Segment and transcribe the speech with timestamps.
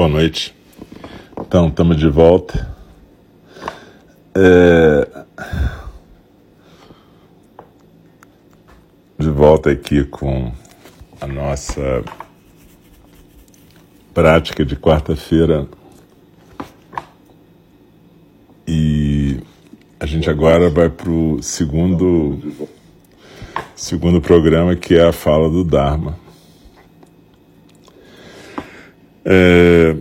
[0.00, 0.56] Boa noite.
[1.38, 2.74] Então, estamos de volta.
[4.34, 5.06] É...
[9.18, 10.54] De volta aqui com
[11.20, 12.02] a nossa
[14.14, 15.68] prática de quarta-feira.
[18.66, 19.38] E
[20.00, 22.40] a gente agora vai para o segundo,
[23.76, 26.29] segundo programa, que é a fala do Dharma.
[29.24, 29.96] É,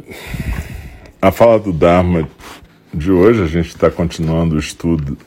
[1.22, 2.30] a fala do Dharma
[2.94, 5.18] de hoje, a gente está continuando o estudo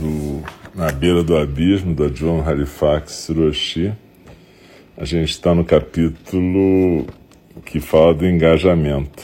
[0.00, 0.42] do
[0.74, 3.92] Na Beira do Abismo, da John Halifax Hiroshi.
[4.96, 7.06] A gente está no capítulo
[7.64, 9.22] que fala do engajamento,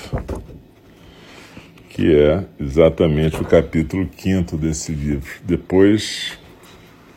[1.88, 5.30] que é exatamente o capítulo quinto desse livro.
[5.42, 6.38] Depois,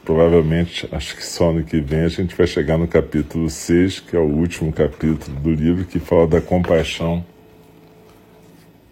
[0.06, 4.16] provavelmente, acho que só no que vem, a gente vai chegar no capítulo 6, que
[4.16, 7.26] é o último capítulo do livro, que fala da compaixão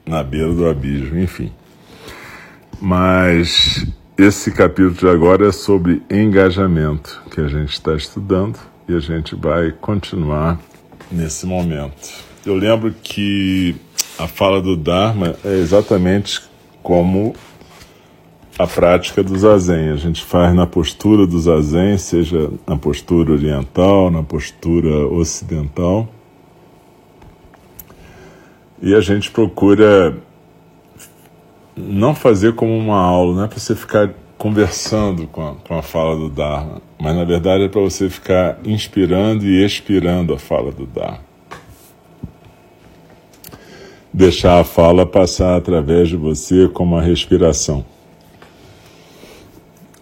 [0.05, 1.51] na beira do abismo, enfim.
[2.81, 3.85] Mas
[4.17, 9.35] esse capítulo de agora é sobre engajamento, que a gente está estudando e a gente
[9.35, 10.59] vai continuar
[11.11, 12.11] nesse momento.
[12.45, 13.75] Eu lembro que
[14.17, 16.41] a fala do Dharma é exatamente
[16.81, 17.33] como
[18.57, 19.89] a prática do zazen.
[19.89, 26.07] A gente faz na postura do zazen, seja na postura oriental, na postura ocidental.
[28.81, 30.15] E a gente procura
[31.75, 35.81] não fazer como uma aula, não é para você ficar conversando com a, com a
[35.81, 40.71] fala do Dharma, mas na verdade é para você ficar inspirando e expirando a fala
[40.71, 41.21] do Dharma.
[44.13, 47.83] Deixar a fala passar através de você como a respiração.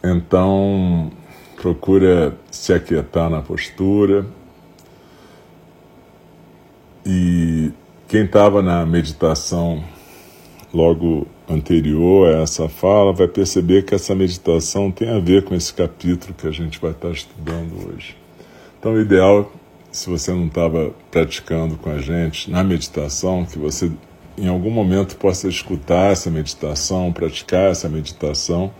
[0.03, 1.11] Então,
[1.55, 4.25] procura se aquietar na postura.
[7.05, 7.71] E
[8.07, 9.83] quem estava na meditação
[10.73, 15.73] logo anterior a essa fala, vai perceber que essa meditação tem a ver com esse
[15.73, 18.15] capítulo que a gente vai estar estudando hoje.
[18.79, 19.51] Então, o ideal,
[19.91, 23.91] se você não estava praticando com a gente na meditação, que você
[24.37, 28.71] em algum momento possa escutar essa meditação, praticar essa meditação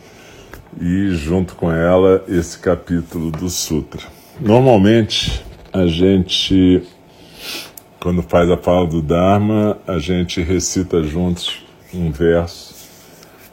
[0.79, 4.01] e, junto com ela, esse capítulo do Sutra.
[4.39, 5.43] Normalmente,
[5.73, 6.83] a gente,
[7.99, 12.73] quando faz a fala do Dharma, a gente recita juntos um verso,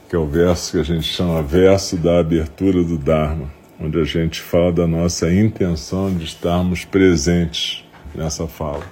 [0.09, 4.05] que é o verso que a gente chama verso da abertura do Dharma, onde a
[4.05, 7.85] gente fala da nossa intenção de estarmos presentes
[8.15, 8.85] nessa fala.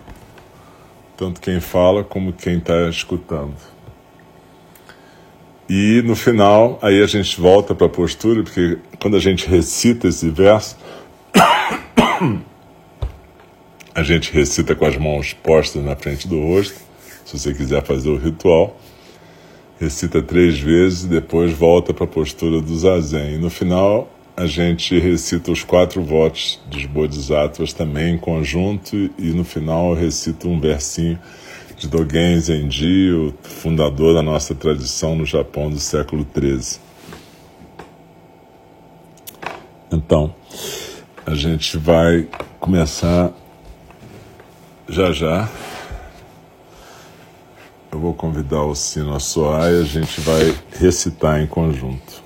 [1.16, 3.75] Tanto quem fala como quem está escutando.
[5.68, 10.08] E no final, aí a gente volta para a postura, porque quando a gente recita
[10.08, 10.76] esse verso,
[13.94, 16.78] a gente recita com as mãos postas na frente do rosto,
[17.24, 18.78] se você quiser fazer o ritual
[19.78, 23.34] recita três vezes e depois volta para a postura do zazen.
[23.34, 29.30] E no final a gente recita os quatro votos dos bodhisattvas também em conjunto e
[29.30, 31.18] no final eu recito um versinho
[31.76, 36.80] de Dogen Zenji, o fundador da nossa tradição no Japão do século XIII.
[39.92, 40.34] Então,
[41.24, 42.28] a gente vai
[42.58, 43.32] começar
[44.88, 45.48] já já
[47.96, 52.25] eu vou convidar o sino a soar e a gente vai recitar em conjunto.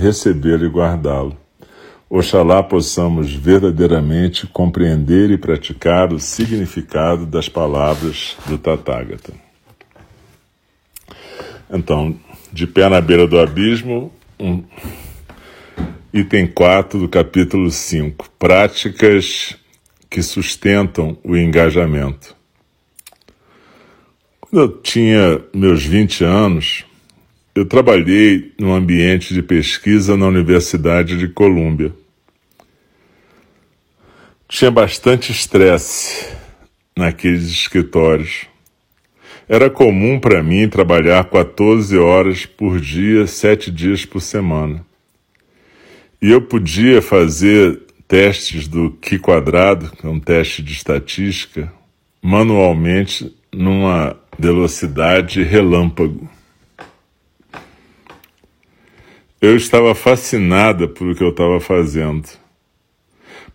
[0.00, 1.36] recebê-lo e guardá-lo.
[2.08, 9.32] Oxalá possamos verdadeiramente compreender e praticar o significado das palavras do Tathagata.
[11.70, 12.18] Então,
[12.52, 14.64] de pé na beira do abismo, um,
[16.12, 19.56] Item 4 do capítulo 5: Práticas
[20.10, 22.34] que sustentam o engajamento.
[24.40, 26.84] Quando eu tinha meus 20 anos,
[27.60, 31.92] eu trabalhei no ambiente de pesquisa na Universidade de Colômbia.
[34.48, 36.26] Tinha bastante estresse
[36.96, 38.46] naqueles escritórios.
[39.46, 44.82] Era comum para mim trabalhar 14 horas por dia, sete dias por semana.
[46.22, 47.78] E eu podia fazer
[48.08, 51.70] testes do Q quadrado, que é um teste de estatística,
[52.22, 56.39] manualmente numa velocidade relâmpago.
[59.40, 62.28] Eu estava fascinada por o que eu estava fazendo,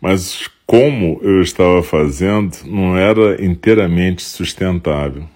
[0.02, 5.30] mas como eu estava fazendo não era inteiramente sustentável.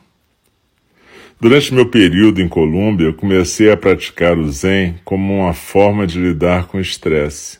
[1.40, 6.19] Durante meu período em Colômbia, eu comecei a praticar o Zen como uma forma de
[6.19, 7.60] lidar com o estresse.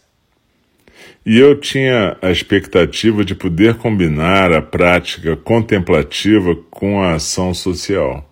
[1.24, 8.28] E eu tinha a expectativa de poder combinar a prática contemplativa com a ação social.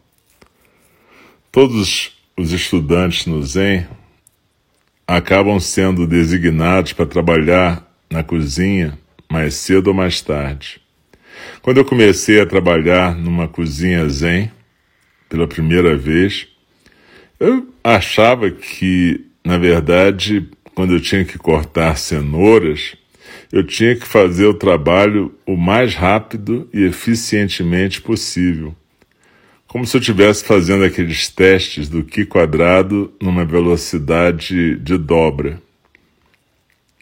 [1.51, 3.86] Todos os estudantes no Zen
[5.07, 9.00] acabam sendo designados para trabalhar na cozinha
[9.31, 10.81] mais cedo ou mais tarde.
[11.62, 14.51] Quando eu comecei a trabalhar numa cozinha Zen,
[15.30, 16.48] pela primeira vez,
[17.39, 22.95] eu achava que, na verdade, quando eu tinha que cortar cenouras,
[23.51, 28.75] eu tinha que fazer o trabalho o mais rápido e eficientemente possível.
[29.67, 35.61] Como se eu estivesse fazendo aqueles testes do Q quadrado numa velocidade de dobra,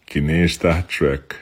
[0.04, 1.36] que nem Star Trek.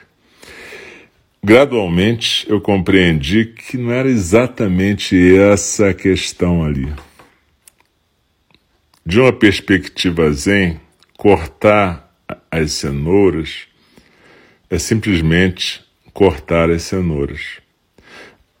[1.42, 6.92] Gradualmente eu compreendi que não era exatamente essa a questão ali.
[9.04, 10.78] De uma perspectiva zen,
[11.16, 12.14] cortar
[12.50, 13.66] as cenouras
[14.68, 15.82] é simplesmente
[16.12, 17.60] cortar as cenouras.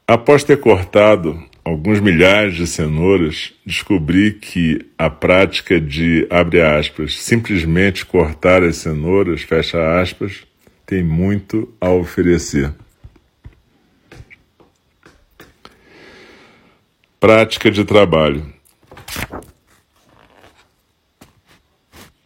[0.06, 8.04] Após ter cortado alguns milhares de cenouras, descobri que a prática de, abre aspas, simplesmente
[8.04, 10.46] cortar as cenouras, fecha aspas,
[10.84, 12.72] tem muito a oferecer.
[17.18, 18.52] Prática de trabalho.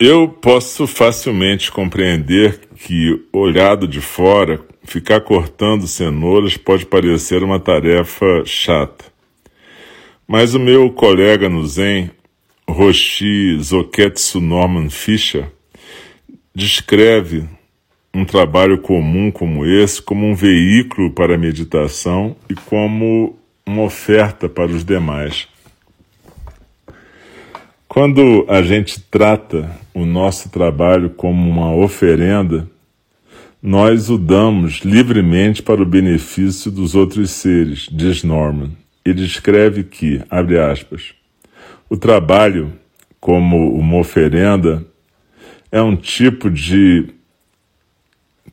[0.00, 8.44] Eu posso facilmente compreender que, olhado de fora, ficar cortando cenouras pode parecer uma tarefa
[8.44, 9.07] chata.
[10.30, 12.10] Mas o meu colega no Zen,
[12.68, 15.50] Roshi Zoketsu Norman Fischer,
[16.54, 17.48] descreve
[18.12, 24.50] um trabalho comum como esse como um veículo para a meditação e como uma oferta
[24.50, 25.48] para os demais.
[27.88, 32.68] Quando a gente trata o nosso trabalho como uma oferenda,
[33.62, 38.72] nós o damos livremente para o benefício dos outros seres, diz Norman.
[39.08, 41.14] Ele escreve que, abre aspas,
[41.88, 42.72] o trabalho,
[43.20, 44.86] como uma oferenda,
[45.70, 47.08] é um tipo de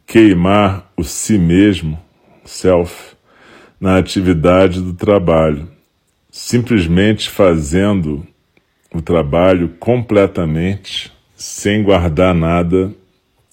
[0.05, 2.00] queimar o si mesmo,
[2.43, 3.15] self,
[3.79, 5.67] na atividade do trabalho,
[6.31, 8.25] simplesmente fazendo
[8.93, 12.93] o trabalho completamente sem guardar nada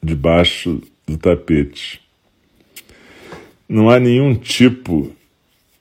[0.02, 2.00] debaixo do tapete.
[3.68, 5.12] Não há nenhum tipo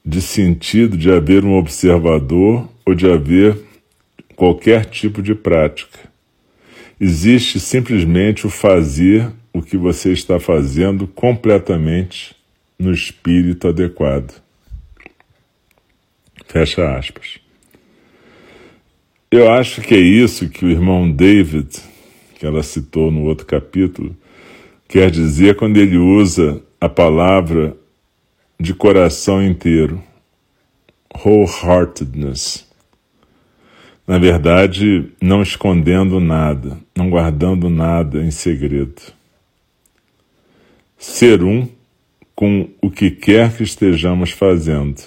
[0.04, 3.58] de sentido de haver um observador ou de haver
[4.36, 6.00] qualquer tipo de prática.
[7.00, 12.36] Existe simplesmente o fazer o que você está fazendo completamente
[12.78, 14.42] no espírito adequado.
[16.48, 17.40] Fecha aspas.
[19.30, 21.80] Eu acho que é isso que o irmão David,
[22.36, 24.16] que ela citou no outro capítulo,
[24.88, 27.78] quer dizer quando ele usa a palavra
[28.62, 30.02] de coração inteiro,
[31.14, 32.68] wholeheartedness.
[34.08, 39.02] Na verdade, não escondendo nada, não guardando nada em segredo
[41.02, 41.68] ser um
[42.36, 45.02] com o que quer que estejamos fazendo,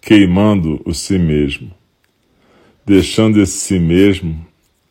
[0.00, 1.72] queimando o si mesmo,
[2.86, 4.46] deixando esse si mesmo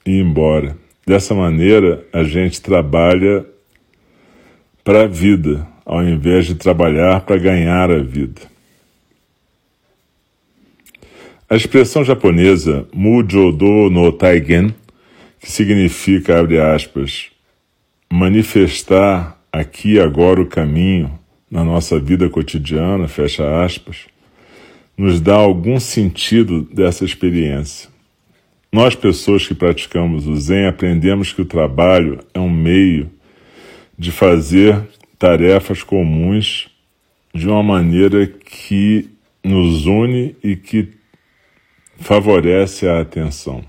[0.05, 0.77] ir embora.
[1.07, 3.45] Dessa maneira, a gente trabalha
[4.83, 8.41] para a vida, ao invés de trabalhar para ganhar a vida.
[11.49, 14.75] A expressão japonesa Mujodo no Taigen,
[15.39, 17.31] que significa, abre aspas,
[18.07, 21.11] manifestar aqui e agora o caminho
[21.49, 24.05] na nossa vida cotidiana, fecha aspas,
[24.95, 27.89] nos dá algum sentido dessa experiência.
[28.71, 33.09] Nós, pessoas que praticamos o Zen, aprendemos que o trabalho é um meio
[33.97, 34.87] de fazer
[35.19, 36.69] tarefas comuns
[37.35, 39.09] de uma maneira que
[39.43, 40.93] nos une e que
[41.97, 43.63] favorece a atenção.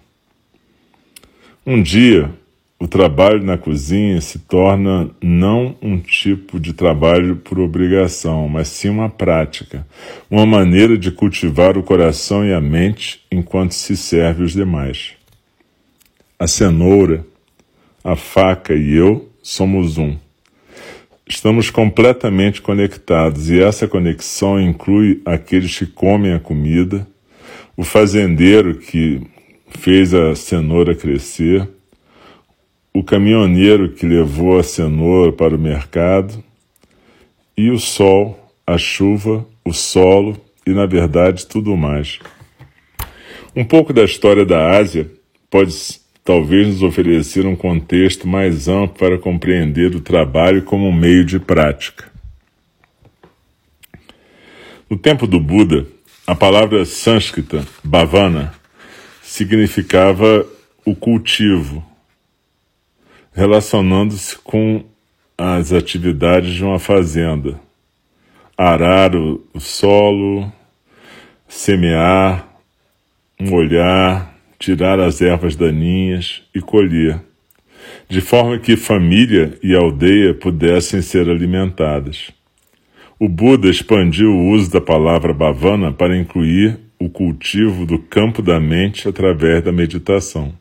[1.66, 2.30] Um dia,
[2.78, 8.88] o trabalho na cozinha se torna não um tipo de trabalho por obrigação, mas sim
[8.88, 9.86] uma prática,
[10.30, 15.14] uma maneira de cultivar o coração e a mente enquanto se serve os demais.
[16.38, 17.26] A cenoura,
[18.02, 20.16] a faca e eu somos um.
[21.30, 27.06] Estamos completamente conectados e essa conexão inclui aqueles que comem a comida,
[27.76, 29.22] o fazendeiro que
[29.68, 31.68] fez a cenoura crescer,
[32.92, 36.42] o caminhoneiro que levou a cenoura para o mercado,
[37.56, 42.18] e o sol, a chuva, o solo e, na verdade, tudo mais.
[43.54, 45.08] Um pouco da história da Ásia
[45.48, 45.99] pode
[46.30, 51.40] talvez nos oferecer um contexto mais amplo para compreender o trabalho como um meio de
[51.40, 52.08] prática.
[54.88, 55.88] No tempo do Buda,
[56.24, 58.54] a palavra sânscrita, bhavana,
[59.20, 60.46] significava
[60.84, 61.84] o cultivo,
[63.32, 64.84] relacionando-se com
[65.36, 67.58] as atividades de uma fazenda.
[68.56, 70.52] Arar o, o solo,
[71.48, 72.46] semear,
[73.36, 74.29] molhar,
[74.60, 77.18] tirar as ervas daninhas e colher,
[78.08, 82.30] de forma que família e aldeia pudessem ser alimentadas.
[83.18, 88.60] O Buda expandiu o uso da palavra bhavana para incluir o cultivo do campo da
[88.60, 90.52] mente através da meditação.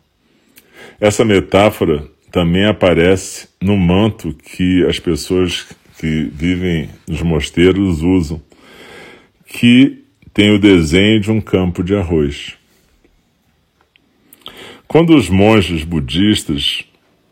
[0.99, 5.67] Essa metáfora também aparece no manto que as pessoas
[5.99, 8.41] que vivem nos mosteiros usam,
[9.45, 12.58] que tem o desenho de um campo de arroz.
[14.91, 16.83] Quando os monges budistas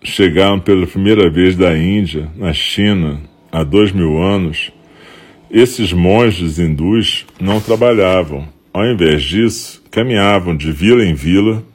[0.03, 3.19] chegaram pela primeira vez da Índia, na China,
[3.51, 4.71] há dois mil anos,
[5.49, 8.47] esses monges hindus não trabalhavam.
[8.71, 11.65] Ao invés disso, caminhavam de vila em vila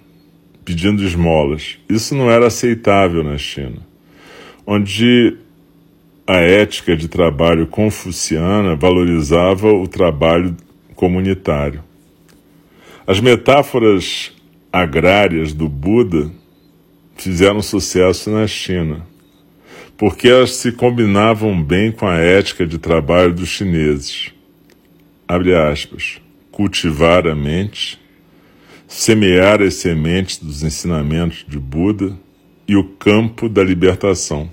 [0.65, 1.79] pedindo esmolas.
[1.89, 3.79] Isso não era aceitável na China,
[4.65, 5.37] onde
[6.25, 10.57] a ética de trabalho confuciana valorizava o trabalho
[10.95, 11.83] comunitário.
[13.05, 14.31] As metáforas
[14.73, 16.31] agrárias do Buda
[17.17, 19.07] fizeram sucesso na China,
[19.97, 24.33] porque elas se combinavam bem com a ética de trabalho dos chineses.
[25.29, 26.21] Abre aspas.
[26.50, 28.02] Cultivar a mente
[28.93, 32.14] semear as sementes dos ensinamentos de Buda
[32.69, 34.50] e o campo da libertação.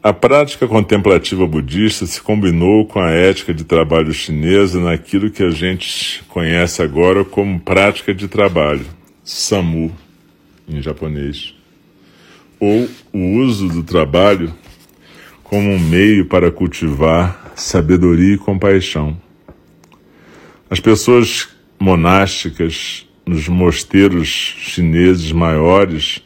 [0.00, 5.50] A prática contemplativa budista se combinou com a ética de trabalho chinesa naquilo que a
[5.50, 8.86] gente conhece agora como prática de trabalho,
[9.24, 9.92] samu,
[10.68, 11.52] em japonês,
[12.60, 14.54] ou o uso do trabalho
[15.42, 19.20] como um meio para cultivar sabedoria e compaixão.
[20.70, 26.22] As pessoas monásticas nos mosteiros chineses maiores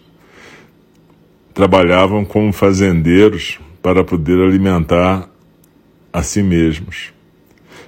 [1.55, 5.29] trabalhavam como fazendeiros para poder alimentar
[6.13, 7.13] a si mesmos.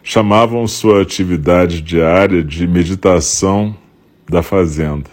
[0.02, 3.76] Chamavam sua atividade diária de meditação
[4.28, 5.10] da fazenda.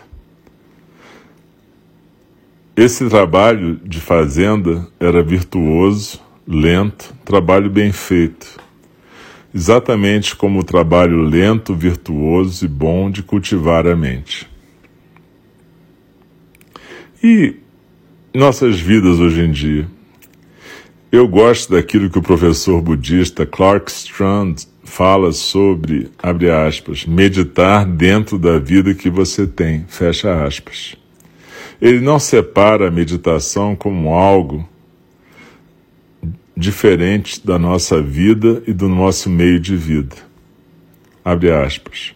[2.76, 8.62] Esse trabalho de fazenda era virtuoso, lento, trabalho bem feito
[9.54, 14.50] exatamente como o trabalho lento, virtuoso e bom de cultivar a mente.
[17.24, 17.56] E
[18.34, 19.88] nossas vidas hoje em dia?
[21.12, 28.40] Eu gosto daquilo que o professor budista Clark Strand fala sobre, abre aspas, meditar dentro
[28.40, 30.96] da vida que você tem, fecha aspas.
[31.82, 34.68] Ele não separa a meditação como algo
[36.56, 40.16] diferente da nossa vida e do nosso meio de vida.
[41.26, 42.14] Abre aspas.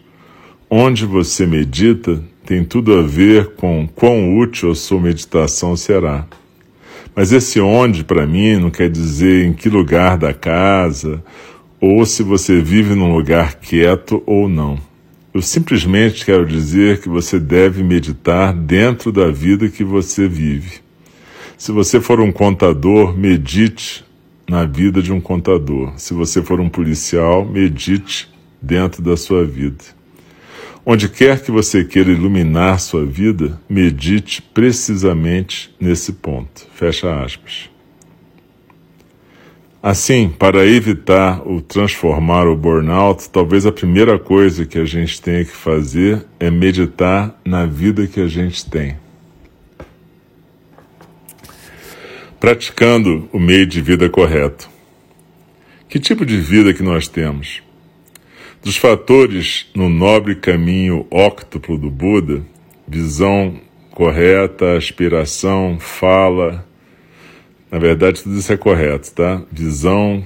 [0.70, 6.28] Onde você medita tem tudo a ver com quão útil a sua meditação será.
[7.16, 11.24] Mas esse onde, para mim, não quer dizer em que lugar da casa,
[11.82, 14.78] ou se você vive num lugar quieto ou não.
[15.34, 20.80] Eu simplesmente quero dizer que você deve meditar dentro da vida que você vive.
[21.58, 24.06] Se você for um contador, medite
[24.48, 25.94] na vida de um contador.
[25.98, 29.95] Se você for um policial, medite dentro da sua vida.
[30.88, 36.68] Onde quer que você queira iluminar sua vida, medite precisamente nesse ponto.
[36.76, 37.72] Fecha aspas.
[39.82, 45.44] Assim, para evitar ou transformar o burnout, talvez a primeira coisa que a gente tenha
[45.44, 48.96] que fazer é meditar na vida que a gente tem.
[52.40, 54.70] Praticando o meio de vida correto.
[55.90, 57.65] Que tipo de vida que nós temos?
[58.66, 62.42] Dos fatores no nobre caminho óctuplo do Buda,
[62.88, 66.68] visão correta, aspiração, fala,
[67.70, 69.44] na verdade, tudo isso é correto, tá?
[69.52, 70.26] Visão,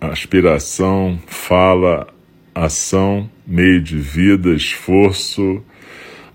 [0.00, 2.06] aspiração, fala,
[2.54, 5.60] ação, meio de vida, esforço,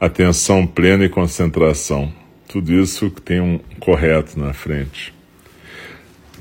[0.01, 2.11] atenção plena e concentração.
[2.45, 5.13] Tudo isso tem um correto na frente.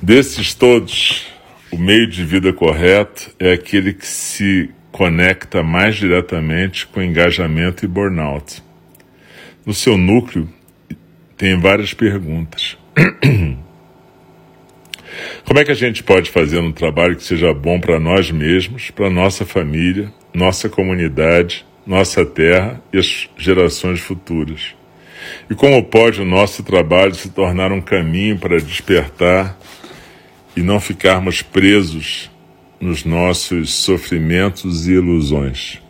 [0.02, 1.28] Desses todos,
[1.70, 4.68] o meio de vida correto é aquele que se
[5.00, 8.62] conecta mais diretamente com engajamento e burnout.
[9.64, 10.46] No seu núcleo,
[11.38, 12.76] tem várias perguntas.
[15.46, 18.90] Como é que a gente pode fazer um trabalho que seja bom para nós mesmos,
[18.90, 24.74] para nossa família, nossa comunidade, nossa terra e as gerações futuras?
[25.48, 29.58] E como pode o nosso trabalho se tornar um caminho para despertar
[30.54, 32.29] e não ficarmos presos
[32.80, 35.80] nos nossos sofrimentos e ilusões?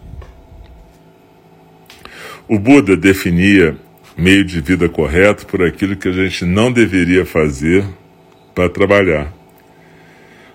[2.49, 3.77] O Buda definia
[4.17, 7.85] meio de vida correto por aquilo que a gente não deveria fazer
[8.55, 9.33] para trabalhar.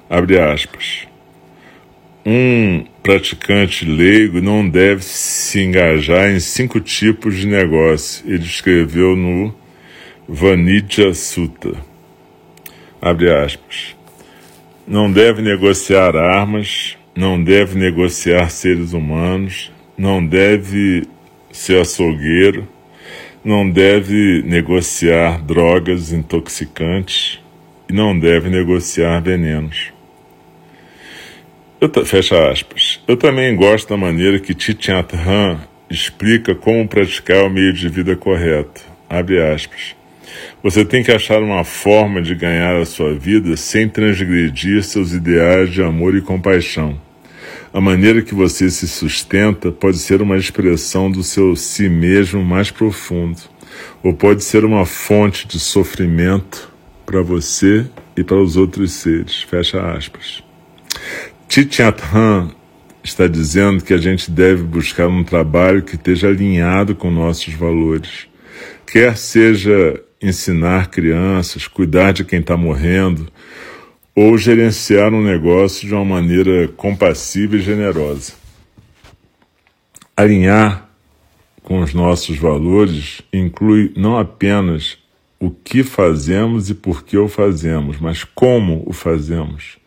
[0.10, 1.08] Abre aspas.
[2.26, 8.24] Um praticante leigo não deve se engajar em cinco tipos de negócio.
[8.28, 9.56] Ele escreveu no
[10.28, 11.74] Vanidya Sutta.
[13.02, 13.95] Abre aspas.
[14.88, 21.08] Não deve negociar armas, não deve negociar seres humanos, não deve
[21.52, 22.68] ser açougueiro,
[23.44, 27.42] não deve negociar drogas intoxicantes,
[27.90, 29.92] e não deve negociar venenos.
[31.82, 33.02] Eu, fecha aspas.
[33.08, 38.16] Eu também gosto da maneira que Thich Han explica como praticar o meio de vida
[38.16, 38.84] correto.
[39.10, 39.96] Abre aspas.
[40.66, 45.72] Você tem que achar uma forma de ganhar a sua vida sem transgredir seus ideais
[45.72, 47.00] de amor e compaixão.
[47.72, 52.72] A maneira que você se sustenta pode ser uma expressão do seu si mesmo mais
[52.72, 53.40] profundo,
[54.02, 56.74] ou pode ser uma fonte de sofrimento
[57.06, 57.86] para você
[58.18, 59.44] e para os outros seres.
[59.44, 60.44] Fecha aspas.
[61.48, 62.50] Titiat Han
[63.04, 68.26] está dizendo que a gente deve buscar um trabalho que esteja alinhado com nossos valores.
[68.88, 73.28] Quer seja ensinar crianças, cuidar de quem está morrendo,
[74.16, 78.34] ou gerenciar um negócio de uma maneira compassiva e generosa.
[80.16, 80.90] Alinhar
[81.62, 84.98] com os nossos valores inclui não apenas
[85.40, 89.78] o que fazemos e por que o fazemos, mas como o fazemos.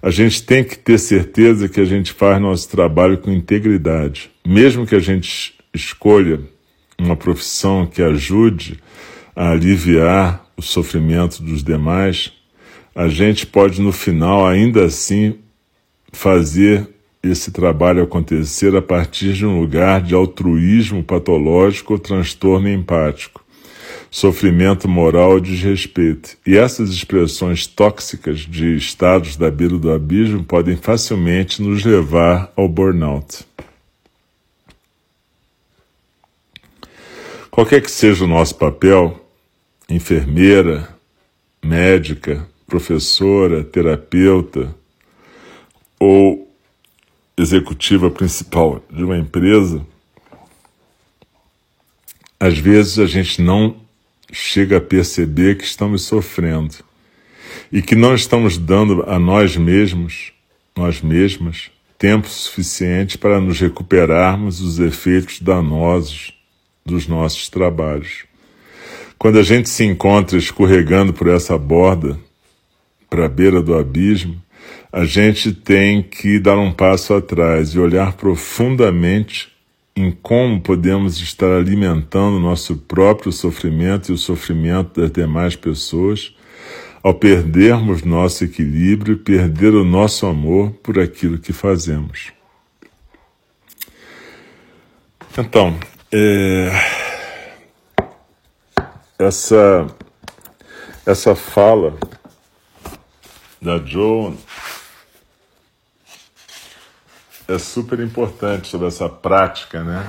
[0.00, 4.30] A gente tem que ter certeza que a gente faz nosso trabalho com integridade.
[4.46, 6.40] Mesmo que a gente escolha
[6.98, 8.81] uma profissão que ajude
[9.34, 12.32] a aliviar o sofrimento dos demais,
[12.94, 15.38] a gente pode no final ainda assim
[16.12, 16.88] fazer
[17.22, 23.42] esse trabalho acontecer a partir de um lugar de altruísmo patológico ou transtorno empático
[24.12, 26.36] sofrimento moral e desrespeito.
[26.46, 32.68] E essas expressões tóxicas de estados da beira do abismo podem facilmente nos levar ao
[32.68, 33.46] burnout.
[37.50, 39.21] Qualquer que seja o nosso papel,
[39.92, 40.88] enfermeira,
[41.62, 44.74] médica, professora, terapeuta
[46.00, 46.50] ou
[47.36, 49.84] executiva principal de uma empresa,
[52.40, 53.76] às vezes a gente não
[54.32, 56.76] chega a perceber que estamos sofrendo
[57.70, 60.32] e que não estamos dando a nós mesmos,
[60.76, 66.32] nós mesmas, tempo suficiente para nos recuperarmos dos efeitos danosos
[66.84, 68.24] dos nossos trabalhos.
[69.22, 72.18] Quando a gente se encontra escorregando por essa borda
[73.08, 74.42] para a beira do abismo,
[74.92, 79.52] a gente tem que dar um passo atrás e olhar profundamente
[79.94, 86.34] em como podemos estar alimentando nosso próprio sofrimento e o sofrimento das demais pessoas
[87.00, 92.32] ao perdermos nosso equilíbrio e perder o nosso amor por aquilo que fazemos.
[95.38, 95.78] Então,
[96.10, 97.01] é,
[99.22, 99.86] essa,
[101.06, 101.94] essa fala
[103.60, 104.34] da Joan
[107.46, 110.06] é super importante sobre essa prática, né?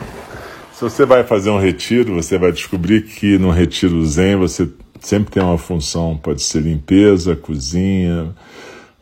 [0.74, 5.32] Se você vai fazer um retiro, você vai descobrir que no retiro zen você sempre
[5.32, 8.34] tem uma função, pode ser limpeza, cozinha,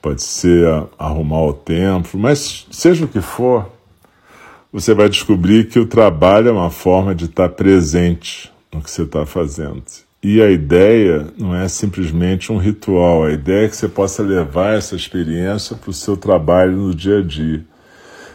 [0.01, 3.71] pode ser arrumar o tempo, mas seja o que for,
[4.73, 9.03] você vai descobrir que o trabalho é uma forma de estar presente no que você
[9.03, 9.83] está fazendo.
[10.23, 14.77] E a ideia não é simplesmente um ritual, a ideia é que você possa levar
[14.77, 17.65] essa experiência para o seu trabalho no dia a dia.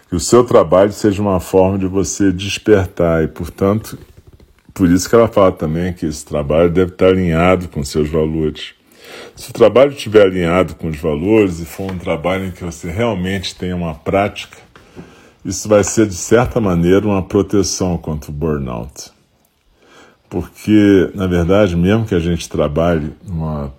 [0.09, 3.97] Que o seu trabalho seja uma forma de você despertar e, portanto,
[4.75, 8.75] por isso que ela fala também que esse trabalho deve estar alinhado com seus valores.
[9.35, 12.91] Se o trabalho estiver alinhado com os valores e for um trabalho em que você
[12.91, 14.59] realmente tem uma prática,
[15.45, 19.16] isso vai ser, de certa maneira, uma proteção contra o burnout.
[20.29, 23.73] Porque, na verdade, mesmo que a gente trabalhe numa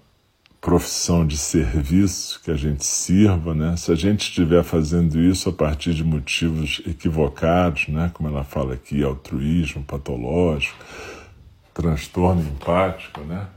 [0.61, 3.77] profissão de serviço, que a gente sirva, né?
[3.77, 8.11] se a gente estiver fazendo isso a partir de motivos equivocados, né?
[8.13, 10.77] como ela fala aqui, altruísmo patológico,
[11.73, 13.47] transtorno empático, né?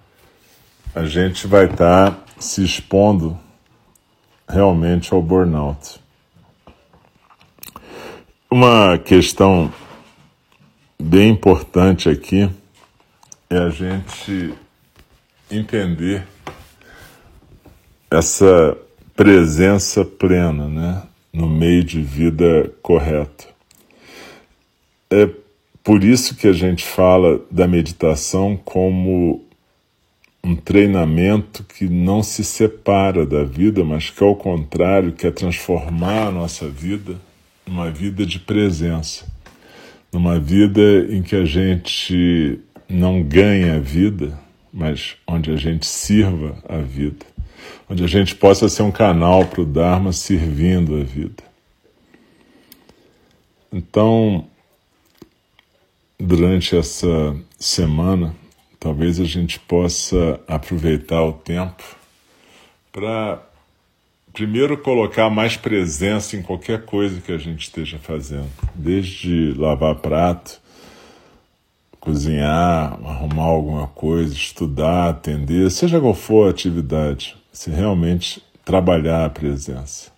[0.94, 3.38] a gente vai estar tá se expondo
[4.48, 6.00] realmente ao burnout.
[8.50, 9.72] Uma questão
[11.00, 12.50] bem importante aqui
[13.52, 14.54] é a gente
[15.50, 16.24] entender
[18.08, 18.78] essa
[19.16, 23.48] presença plena, né, no meio de vida correto.
[25.10, 25.28] É
[25.82, 29.44] por isso que a gente fala da meditação como
[30.44, 36.30] um treinamento que não se separa da vida, mas que ao contrário quer transformar a
[36.30, 37.16] nossa vida
[37.66, 39.26] numa vida de presença,
[40.12, 44.36] numa vida em que a gente não ganha a vida,
[44.72, 47.24] mas onde a gente sirva a vida,
[47.88, 51.44] onde a gente possa ser um canal para o Dharma servindo a vida.
[53.72, 54.44] Então,
[56.18, 58.34] durante essa semana,
[58.80, 61.84] talvez a gente possa aproveitar o tempo
[62.90, 63.40] para,
[64.32, 70.60] primeiro, colocar mais presença em qualquer coisa que a gente esteja fazendo, desde lavar prato
[72.00, 79.30] cozinhar, arrumar alguma coisa, estudar, atender, seja qual for a atividade, se realmente trabalhar a
[79.30, 80.10] presença.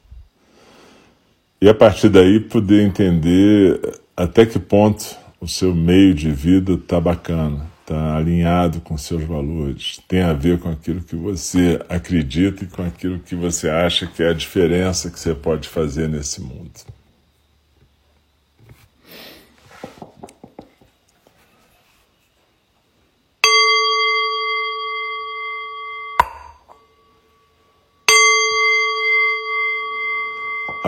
[1.61, 7.01] E a partir daí poder entender até que ponto o seu meio de vida está
[7.01, 12.69] bacana, está alinhado com seus valores, tem a ver com aquilo que você acredita e
[12.69, 16.71] com aquilo que você acha que é a diferença que você pode fazer nesse mundo.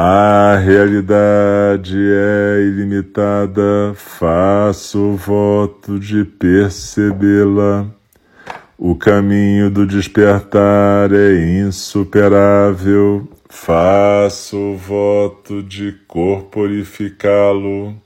[0.00, 7.84] A realidade é ilimitada, faço voto de percebê-la.
[8.78, 18.00] O caminho do despertar é insuperável, faço voto de corporificá-lo.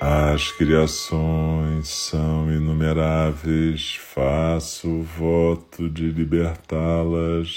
[0.00, 7.56] As criações são inumeráveis, faço voto de libertá-las.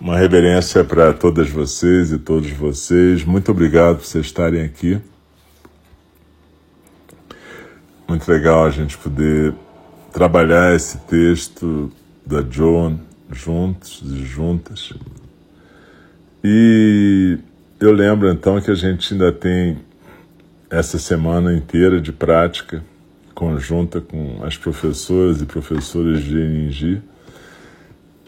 [0.00, 3.24] Uma reverência para todas vocês e todos vocês.
[3.24, 5.00] Muito obrigado por vocês estarem aqui.
[8.06, 9.52] Muito legal a gente poder
[10.12, 11.90] trabalhar esse texto
[12.24, 13.00] da Joan
[13.32, 14.92] juntos e juntas.
[16.44, 17.36] E
[17.80, 19.78] eu lembro então que a gente ainda tem
[20.70, 22.84] essa semana inteira de prática
[23.34, 27.02] conjunta com as professoras e professores de Eningi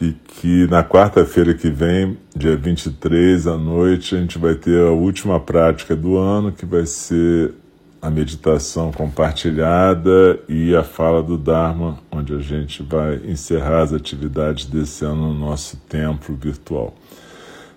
[0.01, 4.91] e que na quarta-feira que vem, dia 23 à noite, a gente vai ter a
[4.91, 7.53] última prática do ano, que vai ser
[8.01, 14.65] a meditação compartilhada e a fala do Dharma, onde a gente vai encerrar as atividades
[14.65, 16.95] desse ano no nosso templo virtual.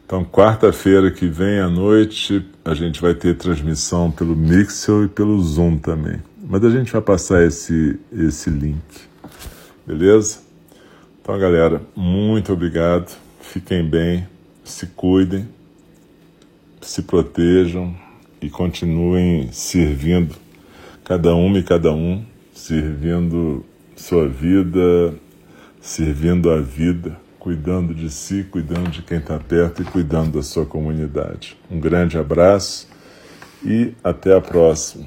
[0.06, 5.42] Então, quarta-feira que vem à noite, a gente vai ter transmissão pelo Mixel e pelo
[5.42, 6.22] Zoom também.
[6.42, 8.82] Mas a gente vai passar esse, esse link,
[9.86, 10.43] beleza?
[11.24, 13.18] Então, galera, muito obrigado.
[13.40, 14.28] Fiquem bem,
[14.62, 15.48] se cuidem,
[16.82, 17.96] se protejam
[18.42, 20.36] e continuem servindo
[21.02, 23.64] cada uma e cada um, servindo
[23.96, 25.16] sua vida,
[25.80, 30.66] servindo a vida cuidando de si, cuidando de quem está perto e cuidando da sua
[30.66, 31.58] comunidade.
[31.72, 32.88] Um grande abraço
[33.66, 35.06] e até a próxima.